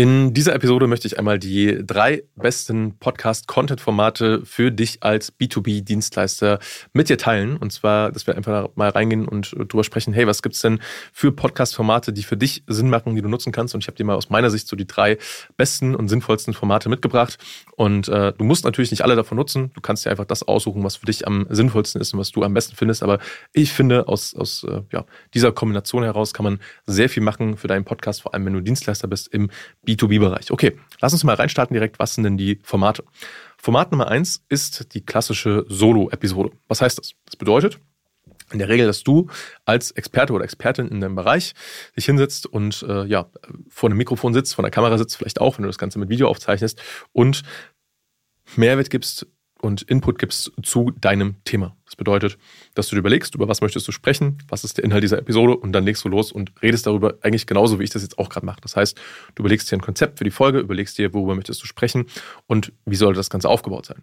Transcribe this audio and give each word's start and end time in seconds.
In 0.00 0.19
dieser 0.32 0.54
Episode 0.54 0.86
möchte 0.86 1.06
ich 1.06 1.18
einmal 1.18 1.38
die 1.38 1.78
drei 1.84 2.22
besten 2.36 2.98
Podcast-Content-Formate 2.98 4.42
für 4.44 4.70
dich 4.70 5.02
als 5.02 5.32
B2B-Dienstleister 5.38 6.58
mit 6.92 7.08
dir 7.08 7.18
teilen. 7.18 7.56
Und 7.56 7.72
zwar, 7.72 8.12
dass 8.12 8.26
wir 8.26 8.36
einfach 8.36 8.68
mal 8.74 8.90
reingehen 8.90 9.26
und 9.26 9.52
drüber 9.52 9.84
sprechen, 9.84 10.12
hey, 10.12 10.26
was 10.26 10.42
gibt's 10.42 10.60
denn 10.60 10.80
für 11.12 11.32
Podcast-Formate, 11.32 12.12
die 12.12 12.22
für 12.22 12.36
dich 12.36 12.62
Sinn 12.66 12.90
machen, 12.90 13.14
die 13.14 13.22
du 13.22 13.28
nutzen 13.28 13.52
kannst? 13.52 13.74
Und 13.74 13.82
ich 13.82 13.88
habe 13.88 13.96
dir 13.96 14.04
mal 14.04 14.14
aus 14.14 14.30
meiner 14.30 14.50
Sicht 14.50 14.68
so 14.68 14.76
die 14.76 14.86
drei 14.86 15.18
besten 15.56 15.94
und 15.94 16.08
sinnvollsten 16.08 16.54
Formate 16.54 16.88
mitgebracht. 16.88 17.38
Und 17.76 18.08
äh, 18.08 18.32
du 18.32 18.44
musst 18.44 18.64
natürlich 18.64 18.90
nicht 18.90 19.02
alle 19.02 19.16
davon 19.16 19.36
nutzen. 19.36 19.70
Du 19.74 19.80
kannst 19.80 20.04
dir 20.04 20.10
einfach 20.10 20.26
das 20.26 20.42
aussuchen, 20.42 20.84
was 20.84 20.96
für 20.96 21.06
dich 21.06 21.26
am 21.26 21.46
sinnvollsten 21.50 22.00
ist 22.00 22.12
und 22.12 22.20
was 22.20 22.30
du 22.30 22.42
am 22.42 22.54
besten 22.54 22.76
findest. 22.76 23.02
Aber 23.02 23.18
ich 23.52 23.72
finde, 23.72 24.06
aus, 24.06 24.34
aus 24.34 24.64
äh, 24.64 24.82
ja, 24.92 25.04
dieser 25.34 25.52
Kombination 25.52 26.02
heraus 26.02 26.34
kann 26.34 26.44
man 26.44 26.60
sehr 26.86 27.08
viel 27.08 27.22
machen 27.22 27.56
für 27.56 27.68
deinen 27.68 27.84
Podcast, 27.84 28.22
vor 28.22 28.34
allem 28.34 28.46
wenn 28.46 28.52
du 28.52 28.60
Dienstleister 28.60 29.08
bist 29.08 29.28
im 29.28 29.50
B2B-Bereich. 30.20 30.50
Okay, 30.50 30.76
lass 31.00 31.12
uns 31.12 31.24
mal 31.24 31.34
reinstarten 31.34 31.74
direkt. 31.74 31.98
Was 31.98 32.14
sind 32.14 32.24
denn 32.24 32.36
die 32.36 32.58
Formate? 32.62 33.04
Format 33.58 33.90
Nummer 33.92 34.08
eins 34.08 34.44
ist 34.48 34.94
die 34.94 35.04
klassische 35.04 35.66
Solo-Episode. 35.68 36.52
Was 36.68 36.80
heißt 36.80 36.98
das? 36.98 37.12
Das 37.26 37.36
bedeutet, 37.36 37.78
in 38.52 38.58
der 38.58 38.68
Regel, 38.68 38.86
dass 38.86 39.04
du 39.04 39.28
als 39.64 39.90
Experte 39.92 40.32
oder 40.32 40.44
Expertin 40.44 40.88
in 40.88 41.00
deinem 41.00 41.14
Bereich 41.14 41.54
dich 41.96 42.06
hinsetzt 42.06 42.46
und 42.46 42.84
äh, 42.88 43.04
ja 43.04 43.30
vor 43.68 43.88
einem 43.88 43.98
Mikrofon 43.98 44.34
sitzt, 44.34 44.54
vor 44.54 44.64
einer 44.64 44.70
Kamera 44.70 44.98
sitzt, 44.98 45.16
vielleicht 45.16 45.40
auch, 45.40 45.58
wenn 45.58 45.62
du 45.62 45.68
das 45.68 45.78
Ganze 45.78 45.98
mit 45.98 46.08
Video 46.08 46.28
aufzeichnest 46.28 46.80
und 47.12 47.42
Mehrwert 48.56 48.90
gibst 48.90 49.26
und 49.60 49.82
Input 49.82 50.18
gibst 50.18 50.52
zu 50.62 50.90
deinem 50.90 51.36
Thema. 51.44 51.76
Das 51.90 51.96
bedeutet, 51.96 52.38
dass 52.74 52.86
du 52.86 52.94
dir 52.94 53.00
überlegst, 53.00 53.34
über 53.34 53.48
was 53.48 53.62
möchtest 53.62 53.88
du 53.88 53.90
sprechen, 53.90 54.38
was 54.48 54.62
ist 54.62 54.78
der 54.78 54.84
Inhalt 54.84 55.02
dieser 55.02 55.18
Episode 55.18 55.56
und 55.56 55.72
dann 55.72 55.82
legst 55.82 56.04
du 56.04 56.08
los 56.08 56.30
und 56.30 56.52
redest 56.62 56.86
darüber 56.86 57.14
eigentlich 57.22 57.48
genauso, 57.48 57.80
wie 57.80 57.82
ich 57.82 57.90
das 57.90 58.02
jetzt 58.02 58.16
auch 58.16 58.28
gerade 58.28 58.46
mache. 58.46 58.60
Das 58.60 58.76
heißt, 58.76 58.96
du 59.34 59.42
überlegst 59.42 59.68
dir 59.68 59.76
ein 59.76 59.80
Konzept 59.80 60.18
für 60.18 60.22
die 60.22 60.30
Folge, 60.30 60.60
überlegst 60.60 60.98
dir, 60.98 61.12
worüber 61.12 61.34
möchtest 61.34 61.60
du 61.64 61.66
sprechen 61.66 62.06
und 62.46 62.72
wie 62.84 62.94
sollte 62.94 63.16
das 63.16 63.28
Ganze 63.28 63.48
aufgebaut 63.48 63.86
sein. 63.86 64.02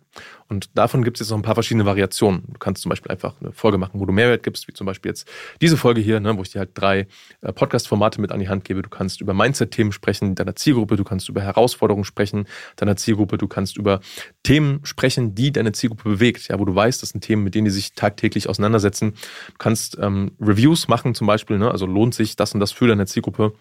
Und 0.50 0.70
davon 0.78 1.06
gibt 1.06 1.16
es 1.16 1.22
jetzt 1.22 1.30
noch 1.30 1.38
ein 1.38 1.44
paar 1.44 1.54
verschiedene 1.54 1.86
Variationen. 1.86 2.44
Du 2.48 2.60
kannst 2.60 2.82
zum 2.82 2.90
Beispiel 2.90 3.10
einfach 3.10 3.40
eine 3.40 3.54
Folge 3.54 3.78
machen, 3.78 4.02
wo 4.02 4.06
du 4.06 4.12
Mehrwert 4.12 4.44
gibst, 4.44 4.68
wie 4.68 4.74
zum 4.74 4.86
Beispiel 4.86 5.12
jetzt 5.12 5.26
diese 5.62 5.78
Folge 5.78 6.02
hier, 6.02 6.20
ne, 6.20 6.38
wo 6.38 6.42
ich 6.42 6.50
dir 6.50 6.60
halt 6.60 6.72
drei 6.74 7.08
äh, 7.40 7.54
Podcast-Formate 7.54 8.20
mit 8.20 8.34
an 8.34 8.42
die 8.42 8.50
Hand 8.50 8.66
gebe. 8.66 8.82
Du 8.82 8.90
kannst 8.90 9.22
über 9.22 9.34
Mindset-Themen 9.34 9.94
sprechen, 9.94 10.36
deiner 10.36 10.58
Zielgruppe, 10.58 10.98
du 10.98 11.06
kannst 11.06 11.30
über 11.30 11.40
Herausforderungen 11.40 12.04
sprechen, 12.04 12.48
deiner 12.76 12.98
Zielgruppe, 12.98 13.38
du 13.38 13.48
kannst 13.48 13.78
über 13.78 14.02
Themen 14.44 14.82
sprechen, 14.84 15.36
die 15.36 15.54
deine 15.54 15.72
Zielgruppe 15.72 16.10
bewegt, 16.10 16.50
ja, 16.50 16.60
wo 16.60 16.66
du 16.66 16.76
weißt, 16.76 17.02
das 17.02 17.10
sind 17.10 17.22
Themen, 17.22 17.46
mit 17.46 17.56
denen 17.56 17.66
die 17.66 17.77
sich 17.78 17.94
tagtäglich 17.94 18.50
auseinandersetzen. 18.50 19.14
Du 19.48 19.58
kannst 19.58 19.98
ähm, 20.00 20.32
Reviews 20.42 20.88
machen 20.88 21.16
zum 21.16 21.28
Beispiel, 21.28 21.58
ne? 21.58 21.72
also 21.72 21.86
lohnt 21.86 22.14
sich 22.14 22.36
das 22.36 22.54
und 22.54 22.60
das 22.60 22.72
für 22.72 22.88
deine 22.88 23.06
Zielgruppe. 23.06 23.54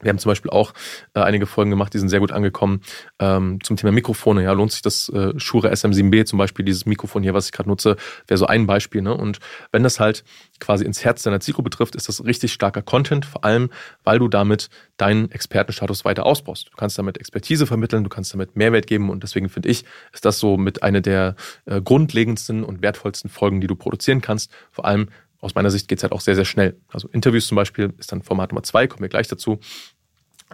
Wir 0.00 0.10
haben 0.10 0.18
zum 0.18 0.30
Beispiel 0.30 0.50
auch 0.50 0.72
äh, 1.14 1.20
einige 1.20 1.46
Folgen 1.46 1.70
gemacht, 1.70 1.94
die 1.94 1.98
sind 1.98 2.08
sehr 2.08 2.20
gut 2.20 2.32
angekommen 2.32 2.80
ähm, 3.18 3.58
zum 3.62 3.76
Thema 3.76 3.92
Mikrofone. 3.92 4.42
Ja, 4.42 4.52
lohnt 4.52 4.72
sich 4.72 4.82
das 4.82 5.08
äh, 5.08 5.32
Shure 5.38 5.72
SM7B 5.72 6.24
zum 6.24 6.38
Beispiel, 6.38 6.64
dieses 6.64 6.86
Mikrofon 6.86 7.22
hier, 7.22 7.34
was 7.34 7.46
ich 7.46 7.52
gerade 7.52 7.68
nutze, 7.68 7.96
wäre 8.26 8.38
so 8.38 8.46
ein 8.46 8.66
Beispiel. 8.66 9.02
Ne? 9.02 9.14
Und 9.14 9.38
wenn 9.70 9.82
das 9.82 10.00
halt 10.00 10.24
quasi 10.60 10.84
ins 10.84 11.04
Herz 11.04 11.22
deiner 11.22 11.40
Zielgruppe 11.40 11.70
trifft, 11.70 11.94
ist 11.94 12.08
das 12.08 12.24
richtig 12.24 12.52
starker 12.52 12.82
Content, 12.82 13.24
vor 13.24 13.44
allem, 13.44 13.70
weil 14.04 14.18
du 14.18 14.28
damit 14.28 14.68
deinen 14.96 15.30
Expertenstatus 15.30 16.04
weiter 16.04 16.24
ausbaust. 16.24 16.68
Du 16.72 16.76
kannst 16.76 16.98
damit 16.98 17.18
Expertise 17.18 17.66
vermitteln, 17.66 18.04
du 18.04 18.10
kannst 18.10 18.32
damit 18.32 18.56
Mehrwert 18.56 18.86
geben 18.86 19.10
und 19.10 19.22
deswegen 19.22 19.48
finde 19.48 19.68
ich, 19.68 19.84
ist 20.12 20.24
das 20.24 20.38
so 20.38 20.56
mit 20.56 20.82
einer 20.82 21.00
der 21.00 21.34
äh, 21.64 21.80
grundlegendsten 21.80 22.64
und 22.64 22.82
wertvollsten 22.82 23.30
Folgen, 23.30 23.60
die 23.60 23.66
du 23.66 23.74
produzieren 23.74 24.20
kannst. 24.20 24.50
Vor 24.70 24.84
allem, 24.84 25.08
aus 25.42 25.54
meiner 25.54 25.70
Sicht 25.70 25.88
geht 25.88 25.98
es 25.98 26.02
halt 26.04 26.12
auch 26.12 26.20
sehr, 26.22 26.36
sehr 26.36 26.46
schnell. 26.46 26.80
Also 26.88 27.08
Interviews 27.08 27.46
zum 27.46 27.56
Beispiel 27.56 27.92
ist 27.98 28.12
dann 28.12 28.22
Format 28.22 28.52
Nummer 28.52 28.62
zwei, 28.62 28.86
kommen 28.86 29.02
wir 29.02 29.08
gleich 29.10 29.28
dazu. 29.28 29.58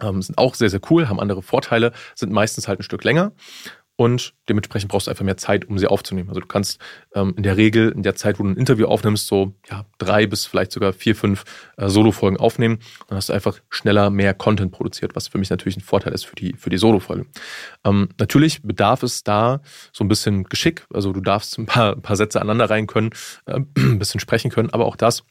Ähm, 0.01 0.21
sind 0.21 0.37
auch 0.37 0.55
sehr, 0.55 0.69
sehr 0.69 0.81
cool, 0.89 1.07
haben 1.07 1.19
andere 1.19 1.41
Vorteile, 1.41 1.93
sind 2.15 2.31
meistens 2.31 2.67
halt 2.67 2.79
ein 2.79 2.83
Stück 2.83 3.03
länger 3.03 3.31
und 3.99 4.33
dementsprechend 4.47 4.89
brauchst 4.89 5.07
du 5.07 5.11
einfach 5.11 5.25
mehr 5.25 5.35
Zeit, 5.35 5.65
um 5.65 5.77
sie 5.77 5.87
aufzunehmen. 5.87 6.29
Also 6.29 6.39
du 6.39 6.47
kannst 6.47 6.79
ähm, 7.13 7.33
in 7.35 7.43
der 7.43 7.57
Regel 7.57 7.91
in 7.91 8.01
der 8.01 8.15
Zeit, 8.15 8.39
wo 8.39 8.43
du 8.43 8.49
ein 8.49 8.55
Interview 8.55 8.87
aufnimmst, 8.87 9.27
so 9.27 9.55
ja, 9.69 9.83
drei 9.97 10.25
bis 10.25 10.45
vielleicht 10.45 10.71
sogar 10.71 10.93
vier, 10.93 11.17
fünf 11.17 11.43
äh, 11.75 11.89
Solo-Folgen 11.89 12.37
aufnehmen. 12.37 12.79
Dann 13.09 13.17
hast 13.17 13.27
du 13.27 13.33
einfach 13.33 13.59
schneller 13.69 14.09
mehr 14.09 14.33
Content 14.33 14.71
produziert, 14.71 15.17
was 15.17 15.27
für 15.27 15.37
mich 15.37 15.49
natürlich 15.49 15.75
ein 15.75 15.81
Vorteil 15.81 16.13
ist 16.13 16.25
für 16.25 16.37
die, 16.37 16.53
für 16.53 16.69
die 16.69 16.77
Solo-Folge. 16.77 17.25
Ähm, 17.83 18.07
natürlich 18.17 18.61
bedarf 18.63 19.03
es 19.03 19.25
da 19.25 19.59
so 19.91 20.05
ein 20.05 20.07
bisschen 20.07 20.45
Geschick. 20.45 20.85
Also 20.93 21.11
du 21.11 21.19
darfst 21.19 21.57
ein 21.57 21.65
paar, 21.65 21.97
ein 21.97 22.01
paar 22.01 22.15
Sätze 22.15 22.39
aneinander 22.39 22.69
rein 22.69 22.87
können, 22.87 23.09
äh, 23.47 23.59
ein 23.75 23.99
bisschen 23.99 24.21
sprechen 24.21 24.49
können, 24.49 24.69
aber 24.69 24.85
auch 24.85 24.95
das 24.95 25.25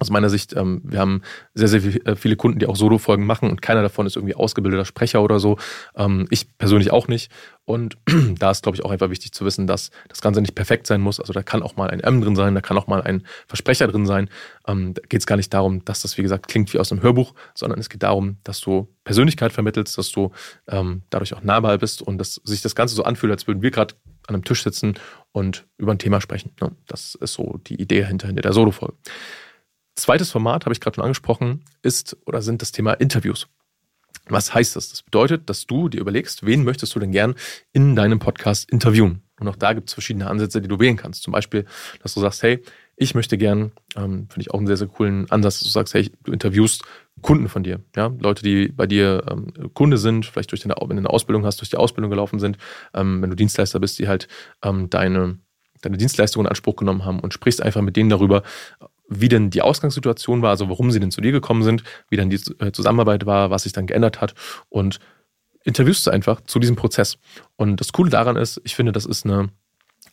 aus 0.00 0.10
meiner 0.10 0.30
Sicht, 0.30 0.56
ähm, 0.56 0.80
wir 0.82 0.98
haben 0.98 1.22
sehr, 1.54 1.68
sehr 1.68 2.06
äh, 2.06 2.16
viele 2.16 2.34
Kunden, 2.34 2.58
die 2.58 2.66
auch 2.66 2.74
Solo-Folgen 2.74 3.26
machen 3.26 3.50
und 3.50 3.60
keiner 3.60 3.82
davon 3.82 4.06
ist 4.06 4.16
irgendwie 4.16 4.34
ausgebildeter 4.34 4.86
Sprecher 4.86 5.22
oder 5.22 5.38
so. 5.38 5.58
Ähm, 5.94 6.26
ich 6.30 6.56
persönlich 6.56 6.90
auch 6.90 7.06
nicht. 7.06 7.30
Und 7.66 7.98
da 8.38 8.50
ist, 8.50 8.62
glaube 8.62 8.76
ich, 8.76 8.84
auch 8.84 8.90
einfach 8.90 9.10
wichtig 9.10 9.32
zu 9.32 9.44
wissen, 9.44 9.66
dass 9.66 9.90
das 10.08 10.22
Ganze 10.22 10.40
nicht 10.40 10.54
perfekt 10.54 10.86
sein 10.86 11.02
muss. 11.02 11.20
Also 11.20 11.34
da 11.34 11.42
kann 11.42 11.62
auch 11.62 11.76
mal 11.76 11.90
ein 11.90 12.00
M 12.00 12.22
drin 12.22 12.34
sein, 12.34 12.54
da 12.54 12.62
kann 12.62 12.78
auch 12.78 12.86
mal 12.86 13.02
ein 13.02 13.24
Versprecher 13.46 13.86
drin 13.88 14.06
sein. 14.06 14.30
Ähm, 14.66 14.94
da 14.94 15.02
geht 15.06 15.20
es 15.20 15.26
gar 15.26 15.36
nicht 15.36 15.52
darum, 15.52 15.84
dass 15.84 16.00
das, 16.00 16.16
wie 16.16 16.22
gesagt, 16.22 16.48
klingt 16.48 16.72
wie 16.72 16.78
aus 16.78 16.90
einem 16.90 17.02
Hörbuch, 17.02 17.34
sondern 17.54 17.78
es 17.78 17.90
geht 17.90 18.02
darum, 18.02 18.38
dass 18.42 18.60
du 18.60 18.88
Persönlichkeit 19.04 19.52
vermittelst, 19.52 19.98
dass 19.98 20.10
du 20.10 20.30
ähm, 20.66 21.02
dadurch 21.10 21.34
auch 21.34 21.42
nahbar 21.42 21.76
bist 21.76 22.00
und 22.00 22.16
dass 22.18 22.36
sich 22.36 22.62
das 22.62 22.74
Ganze 22.74 22.94
so 22.94 23.04
anfühlt, 23.04 23.32
als 23.32 23.46
würden 23.46 23.60
wir 23.60 23.70
gerade 23.70 23.94
an 24.26 24.34
einem 24.34 24.44
Tisch 24.44 24.62
sitzen 24.62 24.94
und 25.32 25.66
über 25.76 25.92
ein 25.92 25.98
Thema 25.98 26.20
sprechen. 26.20 26.52
Ja, 26.60 26.70
das 26.86 27.14
ist 27.16 27.34
so 27.34 27.60
die 27.66 27.80
Idee 27.80 28.06
hinter, 28.06 28.28
hinter 28.28 28.42
der 28.42 28.52
Solo-Folge. 28.52 28.94
Zweites 29.96 30.30
Format, 30.30 30.64
habe 30.64 30.72
ich 30.72 30.80
gerade 30.80 30.94
schon 30.94 31.04
angesprochen, 31.04 31.64
ist 31.82 32.16
oder 32.26 32.42
sind 32.42 32.62
das 32.62 32.72
Thema 32.72 32.94
Interviews. 32.94 33.48
Was 34.26 34.54
heißt 34.54 34.76
das? 34.76 34.90
Das 34.90 35.02
bedeutet, 35.02 35.50
dass 35.50 35.66
du 35.66 35.88
dir 35.88 36.00
überlegst, 36.00 36.46
wen 36.46 36.64
möchtest 36.64 36.94
du 36.94 37.00
denn 37.00 37.12
gern 37.12 37.34
in 37.72 37.96
deinem 37.96 38.18
Podcast 38.18 38.70
interviewen? 38.70 39.22
Und 39.40 39.48
auch 39.48 39.56
da 39.56 39.72
gibt 39.72 39.88
es 39.88 39.94
verschiedene 39.94 40.28
Ansätze, 40.28 40.60
die 40.60 40.68
du 40.68 40.78
wählen 40.78 40.96
kannst. 40.96 41.22
Zum 41.22 41.32
Beispiel, 41.32 41.64
dass 42.02 42.14
du 42.14 42.20
sagst, 42.20 42.42
hey, 42.42 42.62
ich 42.96 43.14
möchte 43.14 43.38
gern, 43.38 43.72
ähm, 43.96 44.28
finde 44.28 44.42
ich 44.42 44.50
auch 44.50 44.58
einen 44.58 44.66
sehr, 44.66 44.76
sehr 44.76 44.86
coolen 44.86 45.30
Ansatz, 45.30 45.60
dass 45.60 45.68
du 45.68 45.72
sagst, 45.72 45.94
hey, 45.94 46.12
du 46.24 46.32
interviewst 46.32 46.82
Kunden 47.22 47.48
von 47.48 47.62
dir, 47.62 47.80
ja, 47.96 48.12
Leute, 48.18 48.42
die 48.42 48.68
bei 48.68 48.86
dir 48.86 49.24
ähm, 49.30 49.72
Kunde 49.74 49.98
sind, 49.98 50.26
vielleicht 50.26 50.52
durch 50.52 50.60
deine, 50.60 50.74
wenn 50.78 50.96
du 50.96 51.00
eine 51.00 51.10
Ausbildung 51.10 51.44
hast, 51.46 51.60
durch 51.60 51.70
die 51.70 51.76
Ausbildung 51.76 52.10
gelaufen 52.10 52.38
sind, 52.38 52.58
ähm, 52.94 53.22
wenn 53.22 53.30
du 53.30 53.36
Dienstleister 53.36 53.80
bist, 53.80 53.98
die 53.98 54.08
halt 54.08 54.28
ähm, 54.62 54.90
deine 54.90 55.38
deine 55.82 55.96
Dienstleistungen 55.96 56.46
in 56.46 56.50
Anspruch 56.50 56.76
genommen 56.76 57.06
haben 57.06 57.20
und 57.20 57.32
sprichst 57.32 57.62
einfach 57.62 57.80
mit 57.80 57.96
denen 57.96 58.10
darüber, 58.10 58.42
wie 59.10 59.28
denn 59.28 59.50
die 59.50 59.60
Ausgangssituation 59.60 60.40
war, 60.40 60.50
also 60.50 60.70
warum 60.70 60.90
sie 60.90 61.00
denn 61.00 61.10
zu 61.10 61.20
dir 61.20 61.32
gekommen 61.32 61.62
sind, 61.62 61.82
wie 62.08 62.16
dann 62.16 62.30
die 62.30 62.40
äh, 62.60 62.72
Zusammenarbeit 62.72 63.26
war, 63.26 63.50
was 63.50 63.64
sich 63.64 63.72
dann 63.72 63.86
geändert 63.86 64.20
hat 64.20 64.34
und 64.70 65.00
interviewst 65.64 66.06
du 66.06 66.10
einfach 66.10 66.40
zu 66.42 66.58
diesem 66.58 66.76
Prozess. 66.76 67.18
Und 67.56 67.80
das 67.80 67.92
Coole 67.92 68.08
daran 68.08 68.36
ist, 68.36 68.60
ich 68.64 68.74
finde, 68.74 68.92
das 68.92 69.04
ist 69.04 69.26
eine 69.26 69.50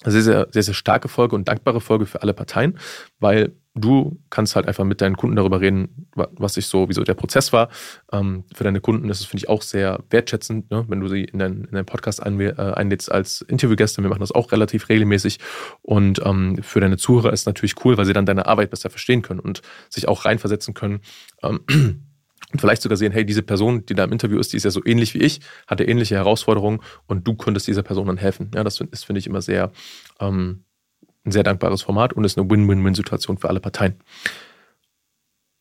sehr, 0.03 0.21
sehr, 0.21 0.47
sehr, 0.51 0.63
sehr 0.63 0.73
starke 0.73 1.07
Folge 1.07 1.35
und 1.35 1.47
dankbare 1.47 1.81
Folge 1.81 2.05
für 2.05 2.21
alle 2.21 2.33
Parteien, 2.33 2.77
weil 3.19 3.53
du 3.79 4.19
kannst 4.29 4.55
halt 4.55 4.67
einfach 4.67 4.83
mit 4.83 5.01
deinen 5.01 5.15
Kunden 5.17 5.35
darüber 5.35 5.61
reden, 5.61 6.07
was 6.15 6.55
sich 6.55 6.65
so, 6.65 6.89
wieso 6.89 7.03
der 7.03 7.13
Prozess 7.13 7.53
war. 7.53 7.69
Ähm, 8.11 8.43
für 8.53 8.63
deine 8.63 8.81
Kunden 8.81 9.09
ist 9.09 9.19
es, 9.19 9.25
finde 9.25 9.43
ich, 9.43 9.49
auch 9.49 9.61
sehr 9.61 9.99
wertschätzend, 10.09 10.71
ne? 10.71 10.85
wenn 10.87 10.99
du 10.99 11.07
sie 11.07 11.23
in 11.23 11.39
deinen, 11.39 11.65
in 11.65 11.71
deinen 11.71 11.85
Podcast 11.85 12.21
ein, 12.23 12.39
äh, 12.39 12.53
einlädst 12.57 13.11
als 13.11 13.41
Interviewgäste. 13.41 14.01
Wir 14.01 14.09
machen 14.09 14.21
das 14.21 14.31
auch 14.31 14.51
relativ 14.51 14.89
regelmäßig. 14.89 15.39
Und 15.81 16.21
ähm, 16.25 16.57
für 16.63 16.79
deine 16.79 16.97
Zuhörer 16.97 17.31
ist 17.33 17.41
es 17.41 17.45
natürlich 17.45 17.75
cool, 17.85 17.97
weil 17.97 18.05
sie 18.05 18.13
dann 18.13 18.25
deine 18.25 18.47
Arbeit 18.47 18.71
besser 18.71 18.89
verstehen 18.89 19.21
können 19.21 19.39
und 19.39 19.61
sich 19.89 20.07
auch 20.07 20.25
reinversetzen 20.25 20.73
können. 20.73 21.01
Ähm, 21.43 22.06
und 22.53 22.61
vielleicht 22.61 22.81
sogar 22.81 22.97
sehen, 22.97 23.11
hey, 23.11 23.25
diese 23.25 23.43
Person, 23.43 23.85
die 23.85 23.93
da 23.93 24.05
im 24.05 24.11
Interview 24.11 24.39
ist, 24.39 24.53
die 24.53 24.57
ist 24.57 24.63
ja 24.63 24.71
so 24.71 24.81
ähnlich 24.85 25.13
wie 25.13 25.19
ich, 25.19 25.41
hatte 25.67 25.83
ähnliche 25.83 26.15
Herausforderungen 26.15 26.79
und 27.05 27.27
du 27.27 27.35
könntest 27.35 27.67
dieser 27.67 27.83
Person 27.83 28.07
dann 28.07 28.17
helfen. 28.17 28.51
Ja, 28.55 28.63
das 28.63 28.79
ist, 28.79 29.05
finde 29.05 29.19
ich, 29.19 29.27
immer 29.27 29.41
sehr, 29.41 29.71
ähm, 30.19 30.63
ein 31.25 31.31
sehr 31.31 31.43
dankbares 31.43 31.81
Format 31.81 32.13
und 32.13 32.23
ist 32.23 32.37
eine 32.37 32.49
Win-Win-Win-Situation 32.49 33.37
für 33.37 33.49
alle 33.49 33.59
Parteien. 33.59 33.97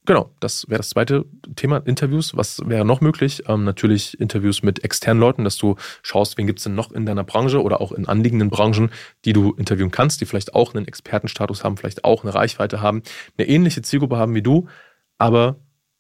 Genau, 0.07 0.31
das 0.39 0.69
wäre 0.69 0.79
das 0.79 0.91
zweite 0.91 1.25
Thema, 1.57 1.79
Interviews. 1.79 2.37
Was 2.37 2.61
wäre 2.65 2.85
noch 2.85 3.01
möglich? 3.01 3.43
Ähm, 3.49 3.65
natürlich 3.65 4.21
Interviews 4.21 4.63
mit 4.63 4.85
externen 4.85 5.21
Leuten, 5.21 5.43
dass 5.43 5.57
du 5.57 5.75
schaust, 6.03 6.39
wen 6.39 6.47
gibt 6.47 6.61
es 6.61 6.63
denn 6.63 6.77
noch 6.77 6.93
in 6.93 7.07
deiner 7.07 7.25
Branche 7.25 7.61
oder 7.61 7.81
auch 7.81 7.91
in 7.91 8.07
anliegenden 8.07 8.49
Branchen, 8.49 8.91
die 9.25 9.33
du 9.33 9.53
interviewen 9.55 9.91
kannst, 9.91 10.21
die 10.21 10.27
vielleicht 10.27 10.55
auch 10.55 10.73
einen 10.75 10.87
Expertenstatus 10.87 11.65
haben, 11.65 11.77
vielleicht 11.77 12.05
auch 12.05 12.23
eine 12.23 12.33
Reichweite 12.33 12.81
haben, 12.81 13.03
eine 13.37 13.49
ähnliche 13.49 13.83
Zielgruppe 13.83 14.17
haben 14.17 14.37
wie 14.37 14.43
du, 14.43 14.69
aber 15.19 15.57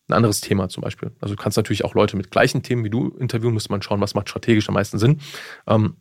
ein 0.08 0.12
anderes 0.12 0.41
Thema 0.41 0.69
zum 0.69 0.82
Beispiel. 0.82 1.12
Also 1.20 1.35
du 1.35 1.43
kannst 1.43 1.56
natürlich 1.56 1.85
auch 1.85 1.94
Leute 1.94 2.17
mit 2.17 2.31
gleichen 2.31 2.62
Themen 2.62 2.85
wie 2.85 2.91
du 2.91 3.08
interviewen, 3.19 3.55
müsste 3.55 3.73
man 3.73 3.82
schauen, 3.82 4.00
was 4.00 4.14
macht 4.14 4.29
strategisch 4.29 4.69
am 4.69 4.75
meisten 4.75 4.99
Sinn. 4.99 5.20
Ähm, 5.67 5.97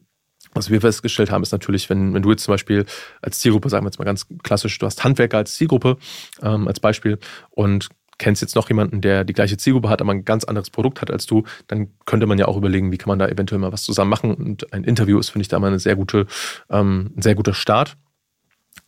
was 0.53 0.69
wir 0.69 0.79
festgestellt 0.79 1.31
haben, 1.31 1.43
ist 1.43 1.51
natürlich, 1.51 1.89
wenn, 1.89 2.13
wenn 2.13 2.21
du 2.21 2.31
jetzt 2.31 2.43
zum 2.43 2.53
Beispiel 2.53 2.85
als 3.21 3.39
Zielgruppe, 3.39 3.69
sagen 3.69 3.83
wir 3.85 3.89
jetzt 3.89 3.99
mal 3.99 4.05
ganz 4.05 4.27
klassisch, 4.43 4.77
du 4.77 4.85
hast 4.85 5.03
Handwerker 5.03 5.37
als 5.37 5.55
Zielgruppe 5.55 5.97
ähm, 6.41 6.67
als 6.67 6.79
Beispiel 6.79 7.19
und 7.49 7.89
kennst 8.17 8.41
jetzt 8.41 8.55
noch 8.55 8.69
jemanden, 8.69 9.01
der 9.01 9.23
die 9.23 9.33
gleiche 9.33 9.57
Zielgruppe 9.57 9.89
hat, 9.89 10.01
aber 10.01 10.11
ein 10.11 10.23
ganz 10.23 10.45
anderes 10.45 10.69
Produkt 10.69 11.01
hat 11.01 11.11
als 11.11 11.25
du, 11.25 11.43
dann 11.67 11.89
könnte 12.05 12.27
man 12.27 12.37
ja 12.37 12.47
auch 12.47 12.57
überlegen, 12.57 12.91
wie 12.91 12.97
kann 12.97 13.09
man 13.09 13.19
da 13.19 13.27
eventuell 13.27 13.59
mal 13.59 13.73
was 13.73 13.83
zusammen 13.83 14.09
machen. 14.09 14.33
Und 14.33 14.71
ein 14.71 14.83
Interview 14.83 15.19
ist, 15.19 15.29
finde 15.29 15.41
ich, 15.41 15.47
da 15.49 15.59
mal 15.59 15.67
eine 15.67 15.79
sehr 15.79 15.95
gute, 15.95 16.27
ähm, 16.69 17.11
ein 17.17 17.21
sehr 17.21 17.35
guter 17.35 17.53
Start. 17.53 17.97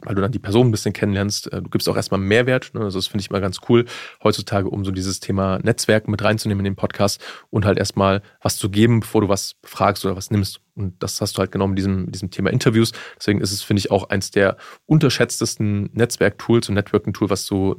Weil 0.03 0.15
du 0.15 0.21
dann 0.21 0.31
die 0.31 0.39
Person 0.39 0.67
ein 0.67 0.71
bisschen 0.71 0.93
kennenlernst. 0.93 1.51
Äh, 1.51 1.61
du 1.61 1.69
gibst 1.69 1.89
auch 1.89 1.95
erstmal 1.95 2.19
Mehrwert. 2.19 2.73
Ne? 2.73 2.81
Also 2.81 2.99
das 2.99 3.07
finde 3.07 3.21
ich 3.21 3.31
mal 3.31 3.41
ganz 3.41 3.59
cool, 3.67 3.85
heutzutage, 4.23 4.69
um 4.69 4.85
so 4.85 4.91
dieses 4.91 5.19
Thema 5.19 5.59
Netzwerk 5.63 6.07
mit 6.07 6.23
reinzunehmen 6.23 6.65
in 6.65 6.71
den 6.71 6.75
Podcast 6.75 7.21
und 7.49 7.65
halt 7.65 7.77
erstmal 7.77 8.21
was 8.41 8.57
zu 8.57 8.69
geben, 8.69 8.99
bevor 8.99 9.21
du 9.21 9.29
was 9.29 9.55
fragst 9.63 10.05
oder 10.05 10.15
was 10.15 10.31
nimmst. 10.31 10.61
Und 10.75 11.01
das 11.01 11.19
hast 11.21 11.37
du 11.37 11.39
halt 11.39 11.51
genau 11.51 11.67
mit 11.67 11.77
diesem, 11.77 12.11
diesem 12.11 12.29
Thema 12.29 12.51
Interviews. 12.51 12.91
Deswegen 13.17 13.41
ist 13.41 13.51
es, 13.51 13.63
finde 13.63 13.79
ich, 13.79 13.89
auch 13.89 14.09
eins 14.09 14.29
der 14.29 14.57
unterschätztesten 14.85 15.89
Netzwerk-Tools 15.93 16.69
und 16.69 16.75
Networking-Tool, 16.75 17.29
was 17.29 17.47
du, 17.47 17.75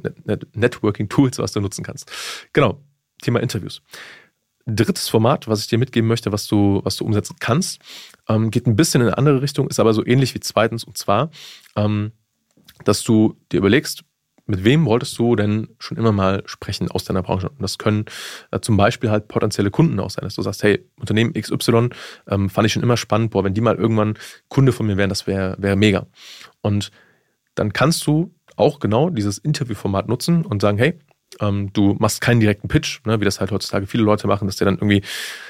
Networking-Tools, 0.53 1.39
was 1.39 1.53
du 1.53 1.61
nutzen 1.61 1.83
kannst. 1.83 2.11
Genau. 2.51 2.81
Thema 3.21 3.41
Interviews. 3.41 3.81
Drittes 4.69 5.09
Format, 5.09 5.47
was 5.47 5.61
ich 5.61 5.67
dir 5.67 5.77
mitgeben 5.77 6.07
möchte, 6.07 6.31
was 6.31 6.47
du, 6.47 6.81
was 6.83 6.95
du 6.95 7.05
umsetzen 7.05 7.35
kannst, 7.39 7.79
ähm, 8.27 8.51
geht 8.51 8.67
ein 8.67 8.75
bisschen 8.75 9.01
in 9.01 9.07
eine 9.07 9.17
andere 9.17 9.41
Richtung, 9.41 9.67
ist 9.67 9.79
aber 9.79 9.93
so 9.93 10.05
ähnlich 10.05 10.35
wie 10.35 10.39
zweitens. 10.39 10.83
Und 10.83 10.97
zwar, 10.97 11.29
ähm, 11.75 12.11
dass 12.83 13.03
du 13.03 13.35
dir 13.51 13.57
überlegst, 13.57 14.03
mit 14.49 14.63
wem 14.63 14.85
wolltest 14.85 15.17
du 15.19 15.35
denn 15.35 15.67
schon 15.77 15.97
immer 15.97 16.11
mal 16.11 16.41
sprechen 16.47 16.89
aus 16.89 17.03
deiner 17.03 17.21
Branche? 17.21 17.49
Und 17.49 17.61
das 17.61 17.77
können 17.77 18.05
äh, 18.51 18.59
zum 18.59 18.77
Beispiel 18.77 19.11
halt 19.11 19.27
potenzielle 19.27 19.69
Kunden 19.69 19.99
auch 19.99 20.09
sein, 20.09 20.23
dass 20.23 20.35
du 20.35 20.41
sagst, 20.41 20.63
hey, 20.63 20.83
Unternehmen 20.99 21.33
XY 21.33 21.89
ähm, 22.27 22.49
fand 22.49 22.65
ich 22.65 22.73
schon 22.73 22.81
immer 22.81 22.97
spannend, 22.97 23.29
boah, 23.29 23.43
wenn 23.43 23.53
die 23.53 23.61
mal 23.61 23.75
irgendwann 23.75 24.17
Kunde 24.47 24.71
von 24.71 24.87
mir 24.87 24.97
wären, 24.97 25.09
das 25.09 25.27
wäre 25.27 25.55
wär 25.59 25.75
mega. 25.75 26.07
Und 26.61 26.91
dann 27.53 27.73
kannst 27.73 28.07
du 28.07 28.33
auch 28.55 28.79
genau 28.79 29.11
dieses 29.11 29.37
Interviewformat 29.37 30.07
nutzen 30.07 30.43
und 30.45 30.61
sagen, 30.61 30.79
hey, 30.79 30.97
ähm, 31.39 31.71
du 31.73 31.95
machst 31.99 32.21
keinen 32.21 32.39
direkten 32.39 32.67
Pitch, 32.67 33.05
ne, 33.05 33.19
wie 33.19 33.25
das 33.25 33.39
halt 33.39 33.51
heutzutage 33.51 33.87
viele 33.87 34.03
Leute 34.03 34.27
machen, 34.27 34.47
dass 34.47 34.57
die 34.57 34.65
dann 34.65 34.75
irgendwie 34.75 35.01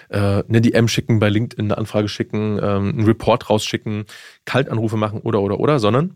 äh, 0.10 0.44
eine 0.48 0.62
DM 0.62 0.88
schicken, 0.88 1.20
bei 1.20 1.30
LinkedIn 1.30 1.66
eine 1.66 1.78
Anfrage 1.78 2.08
schicken, 2.08 2.60
ähm, 2.62 2.90
einen 2.90 3.06
Report 3.06 3.50
rausschicken, 3.50 4.06
Kaltanrufe 4.46 4.98
machen 4.98 5.22
oder 5.22 5.42
oder 5.42 5.60
oder, 5.60 5.80
sondern 5.80 6.16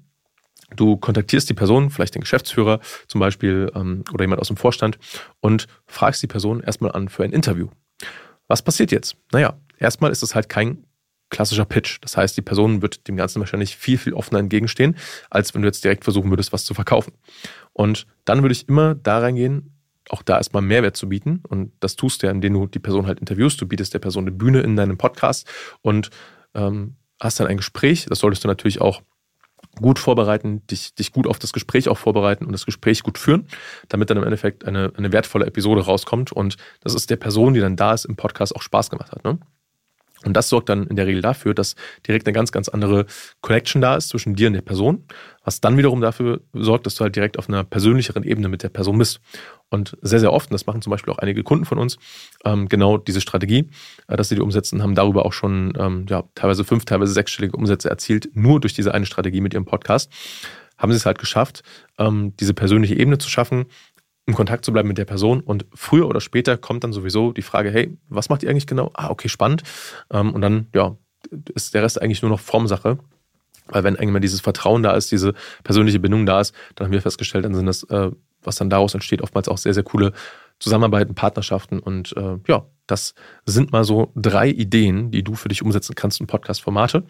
du 0.75 0.97
kontaktierst 0.97 1.49
die 1.49 1.53
Person, 1.53 1.89
vielleicht 1.89 2.15
den 2.15 2.21
Geschäftsführer 2.21 2.79
zum 3.07 3.19
Beispiel 3.19 3.71
ähm, 3.75 4.03
oder 4.13 4.23
jemand 4.23 4.41
aus 4.41 4.47
dem 4.47 4.57
Vorstand 4.57 4.97
und 5.39 5.67
fragst 5.85 6.21
die 6.23 6.27
Person 6.27 6.61
erstmal 6.61 6.91
an 6.91 7.09
für 7.09 7.23
ein 7.23 7.31
Interview. 7.31 7.69
Was 8.47 8.61
passiert 8.61 8.91
jetzt? 8.91 9.15
Naja, 9.31 9.57
erstmal 9.79 10.11
ist 10.11 10.23
es 10.23 10.35
halt 10.35 10.49
kein 10.49 10.85
klassischer 11.33 11.65
Pitch. 11.65 11.97
Das 12.01 12.15
heißt, 12.15 12.37
die 12.37 12.41
Person 12.41 12.81
wird 12.81 13.07
dem 13.07 13.17
Ganzen 13.17 13.41
wahrscheinlich 13.41 13.75
viel, 13.75 13.97
viel 13.97 14.13
offener 14.13 14.39
entgegenstehen, 14.39 14.95
als 15.29 15.53
wenn 15.53 15.63
du 15.63 15.67
jetzt 15.67 15.83
direkt 15.83 16.05
versuchen 16.05 16.29
würdest, 16.29 16.53
was 16.53 16.63
zu 16.63 16.73
verkaufen. 16.73 17.11
Und 17.73 18.05
dann 18.23 18.41
würde 18.43 18.53
ich 18.53 18.69
immer 18.69 18.95
da 18.95 19.19
reingehen, 19.19 19.71
auch 20.09 20.21
da 20.21 20.37
erstmal 20.37 20.61
Mehrwert 20.61 20.95
zu 20.95 21.09
bieten. 21.09 21.41
Und 21.47 21.71
das 21.79 21.95
tust 21.95 22.21
du 22.21 22.27
ja, 22.27 22.31
indem 22.31 22.53
du 22.53 22.67
die 22.67 22.79
Person 22.79 23.07
halt 23.07 23.19
interviewst. 23.19 23.59
Du 23.59 23.65
bietest 23.65 23.93
der 23.93 23.99
Person 23.99 24.25
eine 24.25 24.31
Bühne 24.31 24.61
in 24.61 24.75
deinem 24.75 24.97
Podcast 24.97 25.49
und 25.81 26.11
ähm, 26.53 26.95
hast 27.19 27.39
dann 27.39 27.47
ein 27.47 27.57
Gespräch. 27.57 28.05
Das 28.07 28.19
solltest 28.19 28.43
du 28.43 28.47
natürlich 28.47 28.79
auch 28.79 29.01
gut 29.81 29.97
vorbereiten, 29.97 30.65
dich, 30.67 30.93
dich 30.93 31.11
gut 31.11 31.25
auf 31.25 31.39
das 31.39 31.51
Gespräch 31.51 31.89
auch 31.89 31.97
vorbereiten 31.97 32.45
und 32.45 32.51
das 32.51 32.65
Gespräch 32.65 33.01
gut 33.01 33.17
führen, 33.17 33.47
damit 33.87 34.09
dann 34.09 34.17
im 34.17 34.23
Endeffekt 34.23 34.65
eine, 34.65 34.91
eine 34.95 35.11
wertvolle 35.11 35.47
Episode 35.47 35.81
rauskommt 35.81 36.31
und 36.31 36.57
das 36.81 36.93
ist 36.93 37.09
der 37.09 37.15
Person, 37.15 37.55
die 37.55 37.59
dann 37.59 37.75
da 37.75 37.93
ist, 37.93 38.05
im 38.05 38.15
Podcast 38.15 38.55
auch 38.55 38.61
Spaß 38.61 38.91
gemacht 38.91 39.11
hat. 39.11 39.23
Ne? 39.23 39.39
Und 40.25 40.33
das 40.33 40.49
sorgt 40.49 40.69
dann 40.69 40.87
in 40.87 40.95
der 40.95 41.07
Regel 41.07 41.21
dafür, 41.21 41.53
dass 41.53 41.75
direkt 42.07 42.27
eine 42.27 42.33
ganz, 42.33 42.51
ganz 42.51 42.69
andere 42.69 43.05
Connection 43.41 43.81
da 43.81 43.95
ist 43.95 44.09
zwischen 44.09 44.35
dir 44.35 44.47
und 44.47 44.53
der 44.53 44.61
Person, 44.61 45.05
was 45.43 45.61
dann 45.61 45.77
wiederum 45.77 46.01
dafür 46.01 46.41
sorgt, 46.53 46.85
dass 46.85 46.95
du 46.95 47.03
halt 47.03 47.15
direkt 47.15 47.37
auf 47.37 47.49
einer 47.49 47.63
persönlicheren 47.63 48.23
Ebene 48.23 48.49
mit 48.49 48.63
der 48.63 48.69
Person 48.69 48.97
bist. 48.97 49.19
Und 49.69 49.97
sehr, 50.01 50.19
sehr 50.19 50.31
oft, 50.31 50.51
und 50.51 50.53
das 50.53 50.67
machen 50.67 50.81
zum 50.81 50.91
Beispiel 50.91 51.11
auch 51.11 51.17
einige 51.17 51.43
Kunden 51.43 51.65
von 51.65 51.79
uns, 51.79 51.97
ähm, 52.45 52.69
genau 52.69 52.97
diese 52.97 53.21
Strategie, 53.21 53.69
äh, 54.07 54.15
dass 54.15 54.29
sie 54.29 54.35
die 54.35 54.41
umsetzen, 54.41 54.83
haben 54.83 54.95
darüber 54.95 55.25
auch 55.25 55.33
schon 55.33 55.73
ähm, 55.77 56.05
ja, 56.07 56.23
teilweise 56.35 56.63
fünf, 56.63 56.85
teilweise 56.85 57.13
sechsstellige 57.13 57.57
Umsätze 57.57 57.89
erzielt, 57.89 58.29
nur 58.33 58.59
durch 58.59 58.73
diese 58.73 58.93
eine 58.93 59.05
Strategie 59.05 59.41
mit 59.41 59.53
ihrem 59.53 59.65
Podcast. 59.65 60.11
Haben 60.77 60.91
sie 60.91 60.97
es 60.97 61.05
halt 61.05 61.17
geschafft, 61.19 61.63
ähm, 61.97 62.35
diese 62.39 62.53
persönliche 62.53 62.95
Ebene 62.95 63.17
zu 63.17 63.29
schaffen, 63.29 63.65
im 64.25 64.35
Kontakt 64.35 64.63
zu 64.63 64.71
bleiben 64.71 64.87
mit 64.87 64.97
der 64.97 65.05
Person 65.05 65.41
und 65.41 65.65
früher 65.73 66.07
oder 66.07 66.21
später 66.21 66.57
kommt 66.57 66.83
dann 66.83 66.93
sowieso 66.93 67.33
die 67.33 67.41
Frage, 67.41 67.71
hey, 67.71 67.97
was 68.07 68.29
macht 68.29 68.43
ihr 68.43 68.49
eigentlich 68.49 68.67
genau? 68.67 68.91
Ah, 68.93 69.09
okay, 69.09 69.27
spannend. 69.27 69.63
Ähm, 70.11 70.33
und 70.33 70.41
dann, 70.41 70.67
ja, 70.73 70.95
ist 71.55 71.73
der 71.73 71.83
Rest 71.83 72.01
eigentlich 72.01 72.21
nur 72.21 72.31
noch 72.31 72.39
Formsache. 72.39 72.99
Weil 73.67 73.83
wenn 73.83 73.95
irgendwann 73.95 74.21
dieses 74.21 74.41
Vertrauen 74.41 74.83
da 74.83 74.91
ist, 74.91 75.11
diese 75.11 75.33
persönliche 75.63 75.99
Bindung 75.99 76.25
da 76.25 76.41
ist, 76.41 76.53
dann 76.75 76.85
haben 76.85 76.91
wir 76.91 77.01
festgestellt, 77.01 77.45
dann 77.45 77.55
sind 77.55 77.65
das, 77.65 77.83
äh, 77.83 78.11
was 78.41 78.57
dann 78.57 78.69
daraus 78.69 78.93
entsteht, 78.93 79.21
oftmals 79.21 79.47
auch 79.47 79.57
sehr, 79.57 79.73
sehr 79.73 79.83
coole 79.83 80.11
Zusammenarbeiten, 80.59 81.15
Partnerschaften 81.15 81.79
und 81.79 82.15
äh, 82.17 82.37
ja, 82.47 82.65
das 82.87 83.15
sind 83.45 83.71
mal 83.71 83.83
so 83.83 84.11
drei 84.15 84.49
Ideen, 84.49 85.11
die 85.11 85.23
du 85.23 85.35
für 85.35 85.49
dich 85.49 85.61
umsetzen 85.61 85.95
kannst 85.95 86.19
in 86.19 86.27
Podcast-Formate, 86.27 87.05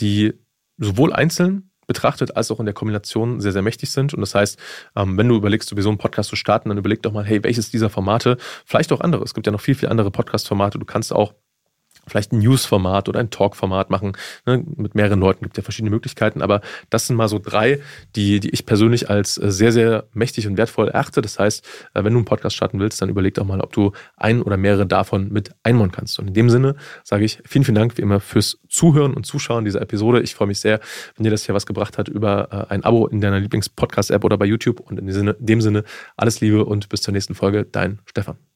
die 0.00 0.34
sowohl 0.78 1.12
einzeln 1.12 1.70
betrachtet 1.86 2.36
als 2.36 2.50
auch 2.50 2.60
in 2.60 2.66
der 2.66 2.74
Kombination 2.74 3.40
sehr, 3.40 3.52
sehr 3.52 3.62
mächtig 3.62 3.90
sind. 3.90 4.14
Und 4.14 4.20
das 4.20 4.34
heißt, 4.34 4.58
ähm, 4.96 5.16
wenn 5.16 5.28
du 5.28 5.36
überlegst, 5.36 5.68
sowieso 5.68 5.88
einen 5.88 5.98
Podcast 5.98 6.30
zu 6.30 6.36
starten, 6.36 6.68
dann 6.68 6.78
überleg 6.78 7.02
doch 7.02 7.12
mal, 7.12 7.24
hey, 7.24 7.42
welches 7.42 7.70
dieser 7.70 7.90
Formate, 7.90 8.36
vielleicht 8.64 8.92
auch 8.92 9.00
andere. 9.00 9.22
Es 9.24 9.34
gibt 9.34 9.46
ja 9.46 9.52
noch 9.52 9.60
viel, 9.60 9.74
viel 9.74 9.88
andere 9.88 10.10
Podcast-Formate. 10.10 10.78
Du 10.78 10.86
kannst 10.86 11.12
auch 11.12 11.34
vielleicht 12.06 12.32
ein 12.32 12.38
News-Format 12.38 13.08
oder 13.08 13.20
ein 13.20 13.30
Talk-Format 13.30 13.90
machen. 13.90 14.12
Ne? 14.46 14.64
Mit 14.76 14.94
mehreren 14.94 15.20
Leuten 15.20 15.44
gibt 15.44 15.56
ja 15.56 15.62
verschiedene 15.62 15.90
Möglichkeiten, 15.90 16.42
aber 16.42 16.60
das 16.90 17.06
sind 17.06 17.16
mal 17.16 17.28
so 17.28 17.38
drei, 17.38 17.80
die, 18.16 18.40
die 18.40 18.50
ich 18.50 18.66
persönlich 18.66 19.08
als 19.10 19.38
äh, 19.38 19.50
sehr, 19.50 19.72
sehr 19.72 20.04
mächtig 20.12 20.46
und 20.46 20.56
wertvoll 20.56 20.88
erachte. 20.88 21.22
Das 21.22 21.38
heißt, 21.38 21.64
äh, 21.94 22.04
wenn 22.04 22.12
du 22.12 22.18
einen 22.18 22.24
Podcast 22.24 22.56
starten 22.56 22.80
willst, 22.80 23.00
dann 23.00 23.08
überleg 23.08 23.34
doch 23.34 23.44
mal, 23.44 23.60
ob 23.60 23.72
du 23.72 23.92
ein 24.16 24.42
oder 24.42 24.56
mehrere 24.56 24.86
davon 24.86 25.28
mit 25.32 25.54
einbauen 25.62 25.92
kannst. 25.92 26.18
Und 26.18 26.28
in 26.28 26.34
dem 26.34 26.50
Sinne 26.50 26.76
sage 27.04 27.24
ich 27.24 27.38
vielen, 27.44 27.64
vielen 27.64 27.76
Dank 27.76 27.96
wie 27.98 28.02
immer 28.02 28.20
fürs 28.20 28.58
Zuhören 28.68 29.14
und 29.14 29.26
Zuschauen 29.26 29.64
dieser 29.64 29.80
Episode. 29.80 30.22
Ich 30.22 30.34
freue 30.34 30.48
mich 30.48 30.60
sehr, 30.60 30.80
wenn 31.16 31.24
dir 31.24 31.30
das 31.30 31.44
hier 31.44 31.54
was 31.54 31.66
gebracht 31.66 31.98
hat 31.98 32.08
über 32.08 32.68
äh, 32.68 32.72
ein 32.72 32.84
Abo 32.84 33.06
in 33.06 33.20
deiner 33.20 33.40
Lieblings-Podcast-App 33.40 34.24
oder 34.24 34.38
bei 34.38 34.46
YouTube. 34.46 34.80
Und 34.80 34.98
in 34.98 35.36
dem 35.38 35.60
Sinne, 35.60 35.84
alles 36.16 36.40
Liebe 36.40 36.64
und 36.64 36.88
bis 36.88 37.02
zur 37.02 37.12
nächsten 37.12 37.34
Folge. 37.34 37.64
Dein 37.64 38.00
Stefan. 38.06 38.51